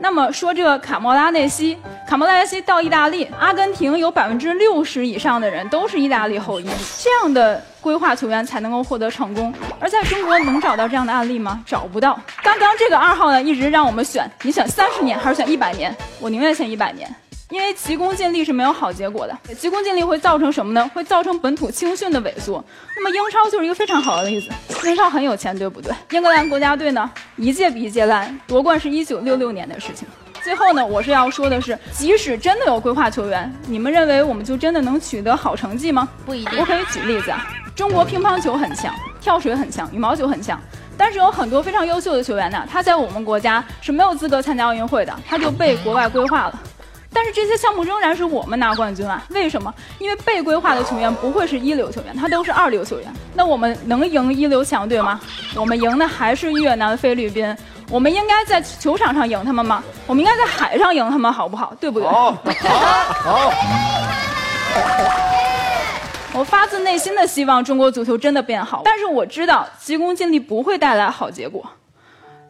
[0.00, 9.54] 那么说这个卡莫拉内西，卡莫拉内西到意大利，阿根廷有百分之六十以上的人都是意大利后裔，这样的规划球员才能够获得成功。
[9.78, 11.62] 而在中国能找到这样的案例吗？
[11.64, 12.18] 找不到。
[12.42, 15.96] 刚刚这个二号呢，一直让我们选，你选三十年还是选一百年？
[16.18, 17.08] 我宁愿选一百年。
[17.52, 20.90] 因为急功近利是没有好结果的，急功近利会造成什么呢？
[20.94, 22.64] 会造成本土青训的萎缩。
[22.96, 24.48] 那么英超就是一个非常好的例子，
[24.88, 25.92] 英超很有钱，对不对？
[26.12, 30.08] 英格兰国家队呢，一届比一届烂，夺冠是一九六六年的事情。
[30.42, 36.08] 最后呢，我是要说的是，即使真的有规划球员，你们认为我们就真的能取得好成绩吗？
[36.24, 36.58] 不一定。
[36.58, 40.58] 我可以举例子啊，中国乒乓球很强，跳水很强，羽毛球很强，
[40.96, 46.58] 但是有很多非常优秀的球员呢，他在我们国家是没有资格参加奥运会的，他就被国外规划了。
[47.14, 49.22] 但是这些项目仍然是我们拿冠军啊？
[49.30, 49.72] 为什么？
[49.98, 53.12] 因为被规划的球员不会是一流球员，他都是二流球员。
[53.34, 55.20] 那我们能赢一流强队吗？
[55.54, 57.54] 我们赢的还是越南、菲律宾。
[57.90, 59.84] 我们应该在球场上赢他们吗？
[60.06, 61.74] 我们应该在海上赢他们，好不好？
[61.78, 62.08] 对不对？
[62.08, 63.52] 好，好。
[66.34, 71.62] 我发自内心的希望中国足球真的变好，但是我知道急功近利不会带来好结果，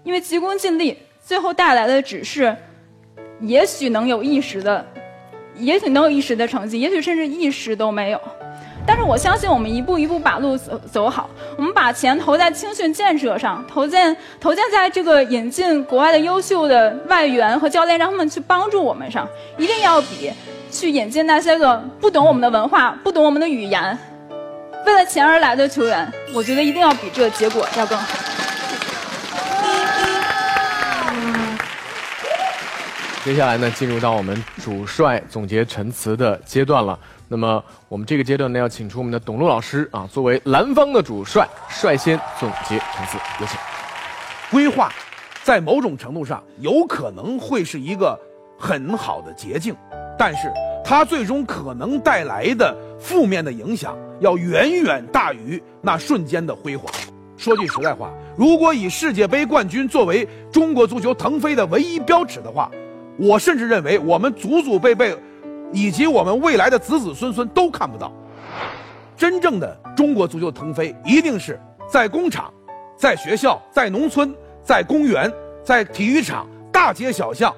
[0.05, 2.57] 因为急功近利最后带来的只是。
[3.43, 4.85] 也许能有一时的，
[5.57, 8.21] 也许能有一时的成绩，也许甚至一时都没有。
[8.85, 20.33] 但是我相信，我们一步一步把路走走好，我们把钱投在青训建设上，投进投建在这个引进国外的优秀的外援和教练，让他们去帮助我们上，一定要比
[20.71, 23.97] 去引进那些个不懂我们的文化、不懂我们的语言、
[24.85, 28.32] 为了钱而来的球员，我觉得一定要比这个结果要更好。
[33.25, 36.99] 接下来呢，进入到我们主帅总结陈词的阶段了。
[37.29, 43.57] 那么我们这个阶段呢，要请出我们的董路老师啊，作为蓝方的主帅，率先总结陈词，有请。
[44.51, 44.93] 规划，
[45.45, 48.19] 在某种程度上有可能会是一个
[48.59, 49.73] 很好的捷径，
[50.19, 50.53] 但是
[50.85, 56.93] 它最终可能带来的负面的影响要远远大于那瞬间的辉煌。
[57.37, 62.69] 说句实在话，如果以世界杯冠军作为中国足球腾飞的唯一标尺的话，
[63.19, 65.17] 我甚至认为，我们祖祖辈辈，
[65.73, 68.13] 以及我们未来的子子孙孙都看不到，
[69.17, 72.53] 真正的中国足球腾飞，一定是在工厂、
[72.97, 77.55] 在学校、在农村、在公园、在体育场，大街小巷，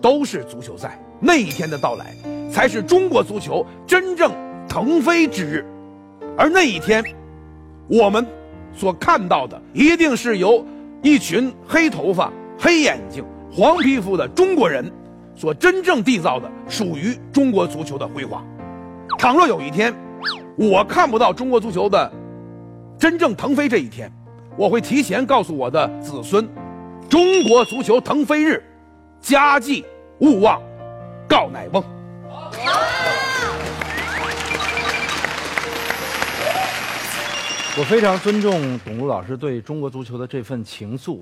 [0.00, 0.98] 都是足球赛。
[1.20, 2.14] 那一天的到来，
[2.50, 4.32] 才是中国足球真正
[4.68, 5.64] 腾飞之日。
[6.36, 7.04] 而那一天，
[7.88, 8.26] 我们
[8.74, 10.66] 所看到的，一定是由
[11.02, 13.24] 一群黑头发、黑眼睛。
[13.54, 14.90] 黄皮肤的中国人
[15.34, 18.42] 所真正缔造的属于中国足球的辉煌。
[19.18, 19.94] 倘若有一天
[20.56, 22.10] 我看不到中国足球的
[22.98, 24.10] 真正腾飞这一天，
[24.56, 26.48] 我会提前告诉我的子孙：
[27.10, 28.64] 中国足球腾飞日，
[29.20, 29.84] 家祭
[30.20, 30.58] 勿忘
[31.28, 31.84] 告乃翁。
[37.76, 41.18] 我非常尊重董路老师对中国足球的这份情愫。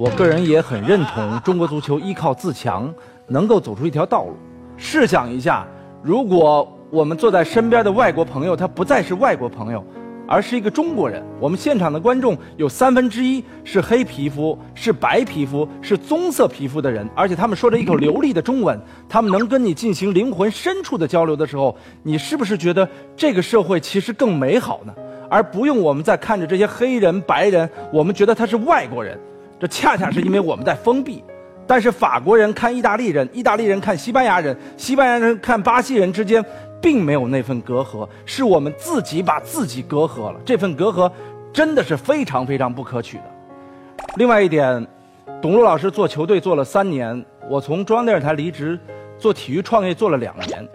[0.00, 2.90] 我个人也很认同中国足球依靠自强
[3.26, 4.34] 能够走出一条道路。
[4.78, 5.66] 试想一下，
[6.02, 9.84] 如果我们坐在身边的外国朋友他不再是外国朋友，
[10.26, 24.94] 而是一个中国人，我们现场的观众有三分之一是黑皮肤、是白皮肤、是棕色皮肤的人，而且他们说着一口流利的中文，他们能跟你进行灵魂深处的交流的时候，你是不是觉得这个社会其实更美好呢？
[25.28, 29.20] 而不用我们在看着这些黑人、白人，我们觉得他是外国人。
[29.60, 31.22] 这恰恰是因为我们在封闭，
[31.66, 36.42] 但是法国人看意大利人，意大利人看西班牙人，西班牙人看巴西人之间，
[36.80, 40.40] 并没有那份隔阂，是我们自己把自己隔阂了。
[40.46, 41.12] 这份隔阂
[41.52, 43.24] 真的是非常非常不可取的。
[44.16, 44.86] 另外一点，
[45.42, 48.80] 董路老师做球队做了三年，我从中央电视台离职，
[49.18, 50.66] 做体育创业做了两年，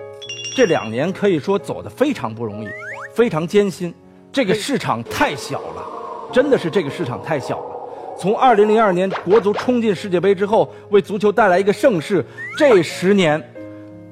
[0.55, 2.67] 这两年可以说走得非常不容易，
[3.15, 3.91] 非常艰辛。
[4.31, 5.83] 这个市场太小了，
[6.31, 7.74] 真的是这个市场太小了。
[8.17, 12.25] 从二零零二年国足冲进世界杯之后，为足球带来一个盛世。
[12.57, 13.41] 这十年，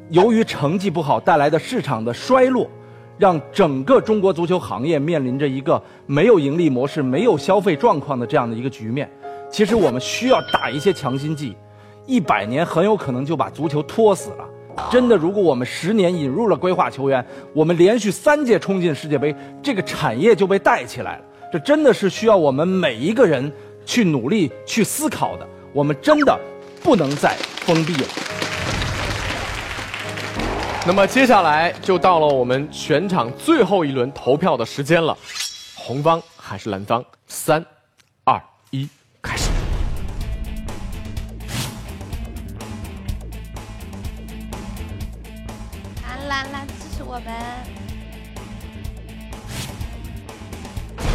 [0.09, 2.69] 由于成绩不好带来的市场的衰落，
[3.17, 9.09] 让整个中国足球行业面临着一个没有盈利模式、没有消费状况的这样的一个局面。
[9.49, 11.55] 其实我们需要打一些强心剂，
[12.05, 14.45] 一百年很有可能就把足球拖死了。
[14.91, 21.23] 真的，如果我们十年引入了规划球员，我们连续三届冲进世界杯，这个产业就被带起来了。
[21.53, 23.49] 这真的是需要我们每一个人。
[23.85, 26.39] 去努力去思考的我们真的
[26.81, 28.07] 不能再封闭了。
[30.85, 35.17] 那么接下来就到了我们全场最后一轮投票的时间了
[35.75, 37.03] 红方还是蓝方？
[37.27, 37.65] 三
[38.25, 38.87] 二一
[39.21, 39.49] 开始。
[46.05, 47.82] 蓝蓝来支持我们。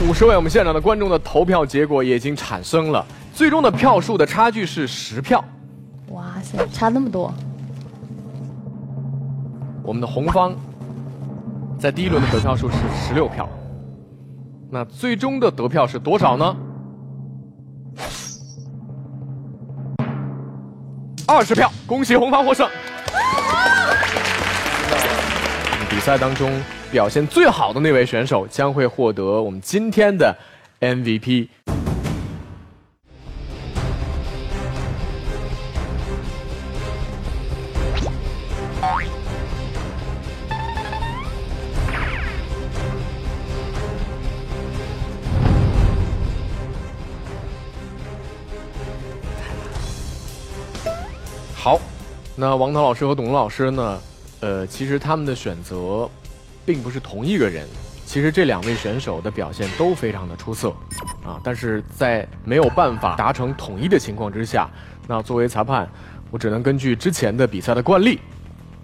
[0.07, 5.44] 五十位我们现场的观众的投票结果也已经产生了，最终的票数的差距是十票。
[6.11, 7.34] 哇塞，差那么多！
[9.82, 10.55] 我们的红方
[11.78, 13.49] 在第一轮的得票数是十六票，
[14.70, 16.57] 那最终的得票是多少呢？
[21.26, 22.68] 二十票，恭喜红方获胜。
[25.90, 26.53] 比赛当中
[26.91, 30.34] 表现最好的那位选手将会获得我们今天的
[30.80, 31.49] MVP。
[51.55, 51.78] 好，
[52.34, 54.01] 那王涛老师和董龙老师呢？
[54.41, 56.09] 呃，其实他们的选择
[56.69, 57.66] 并不是同一个人。
[58.05, 60.69] 其实这两位选手的表现都非常的出色，
[61.25, 64.69] 啊，但是在没有办法达成统一的情况之下，
[65.07, 65.89] 那作为裁判，
[66.31, 68.21] 我只能根据之前的比赛的惯例，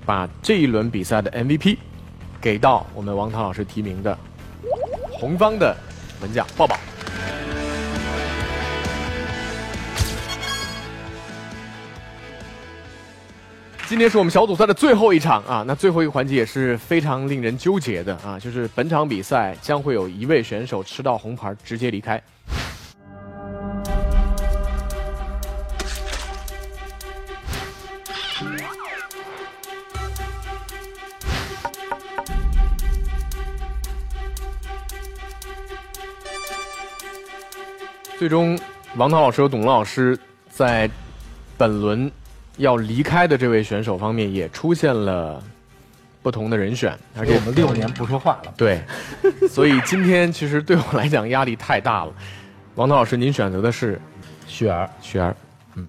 [0.06, 1.76] 把这一轮比赛的 MVP
[2.40, 4.18] 给到我们王涛老师提名的
[5.12, 5.76] 红方的
[6.22, 6.78] 门将抱抱。
[13.86, 22.20] 今天是我们小组赛的最后一场啊，那最后一个环节也是非常令人纠结的啊，就是本场比赛将会有一位选手吃到红牌直接离开。
[38.18, 38.58] 最终，
[38.96, 40.18] 王涛老师和董老师
[40.48, 40.90] 在
[41.58, 42.10] 本轮。
[42.56, 45.42] 要离开的这位选手方面也出现了
[46.22, 48.54] 不同的人选，而且我们六年不说话了。
[48.56, 48.80] 对，
[49.48, 52.12] 所以今天其实对我来讲压力太大了。
[52.76, 54.00] 王涛老师，您选择的是
[54.46, 55.36] 雪儿，雪儿，
[55.74, 55.88] 嗯。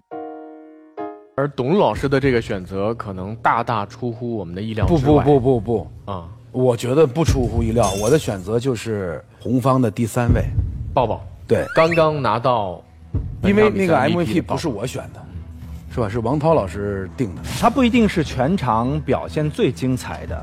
[1.36, 6.30] 而董老师的这个选择可能大大出乎我们的意料不不不不不啊！
[6.51, 10.45] 我觉得不出乎意料，我的选择就是红方的第三位，
[10.93, 11.22] 抱抱。
[11.47, 12.82] 对，刚刚拿到，
[13.43, 15.26] 因为那个 MVP 不是我选的。
[15.96, 16.10] 是吧？
[16.10, 17.41] 是王涛老师定的。
[17.60, 20.41] 他不一定是全场表现最精彩的，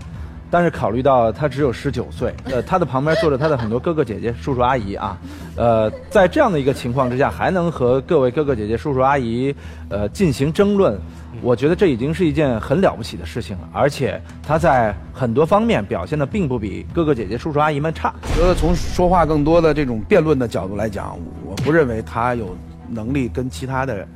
[0.51, 5.19] 但是考虑到他只有十九岁，呃，他的旁边坐着他的很多哥哥姐姐、叔叔阿姨啊，
[5.57, 9.55] 呃，在这样的一个情况之下，还能和各位哥哥姐姐、叔叔阿姨，
[9.91, 10.99] 呃，进行争论，
[11.43, 13.69] 我觉得这已经是一件很了不起的事情了。
[13.75, 18.15] 而且他在很多方面表现的并不比哥哥姐姐、叔叔阿姨们差。
[18.35, 22.57] 觉得从说话更多的这种辩论的角度来讲，我不认为他有
[22.89, 24.09] 能力跟其他的。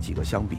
[0.00, 0.56] 几个相比，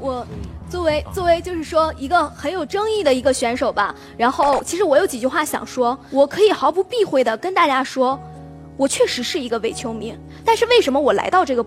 [0.00, 0.26] 我
[0.70, 8.18] 作为作为就是说一个很有争议的一个选手吧，然后其实我有几句话想说，我可以毫不避讳的跟大家说，
[8.76, 10.14] 我确实是一个伪球迷，
[10.44, 11.64] 但是为什么我来到这个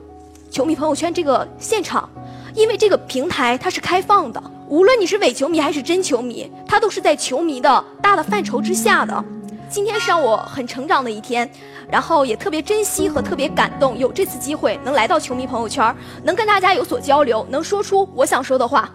[0.49, 2.09] 球迷朋友圈这个现场？
[2.53, 9.23] 因为这个平台它是开放的，无论你是伪球迷还是真球迷，它都是在球迷的大的范畴之下的。
[9.71, 11.49] 今天是让我很成长的一天。
[11.89, 15.93] 然后也特别珍惜和特别感动，有这次机会能来到球迷朋友圈，
[16.23, 18.89] 能跟大家有所交流，能说出我想说的话。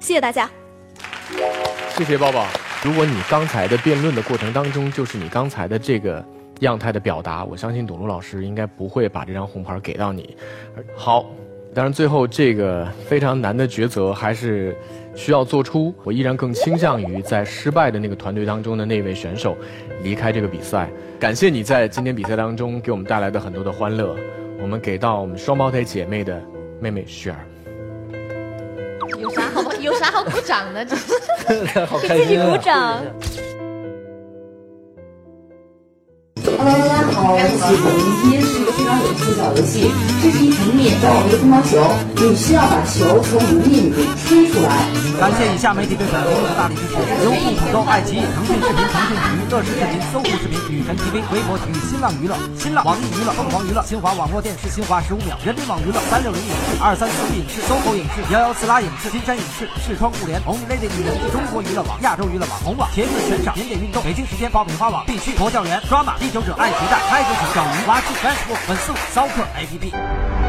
[0.00, 0.50] 谢谢大家。
[1.90, 2.44] 谢谢抱抱。
[2.82, 6.24] 如果你刚才的辩论的过程当中，就是你刚才的这个
[6.60, 10.36] 样态的表达，我相信董路老师应该不会把这张红牌给到你。
[10.96, 11.24] 好，
[11.72, 14.76] 当然最后这个非常难的抉择还是。
[15.14, 19.56] 需要做出，我依然更倾向于在失败的那个团队当中的那位选手
[20.02, 20.90] 离开这个比赛。
[21.20, 24.16] 感谢你在今天比赛当中给我们带来的很多的欢乐。
[24.60, 26.42] 我们给到我们双胞胎姐妹的
[26.80, 27.46] 妹妹雪儿。
[29.18, 30.84] 有啥好有啥好鼓掌的？
[30.84, 33.02] 这是好开心，给自己鼓掌。
[36.56, 38.00] Hello，大家好，我是喜欢明
[38.30, 38.43] 天是一个非常
[39.36, 39.90] 小游戏。
[40.22, 41.78] 这是一平面装有一个乒乓球，
[42.16, 44.88] 你需要把球从里面里吹出来。
[45.20, 70.43] 感谢以下媒体对本节目的大力支持：优酷、土豆、爱奇艺、腾讯视频、腾讯体育、乐视视频、搜狐视频、女神 TV、微博体育、新浪娱乐、新浪网易娱乐、凤凰娱乐、新华网络电视、新华十五秒、人民网娱乐、三六零影视、二三四五影视、SOHO 影视、幺幺四拉影视、金山影视、视窗互联、红 lady 女人、中国娱乐网、亚洲娱乐网、红网、茄子全场、点点运动、北京时间爆米花网、必须佛教员、抓马、地球者、爱皮蛋、开始者、小鱼、挖机、Facebook 粉丝、骚客 APP。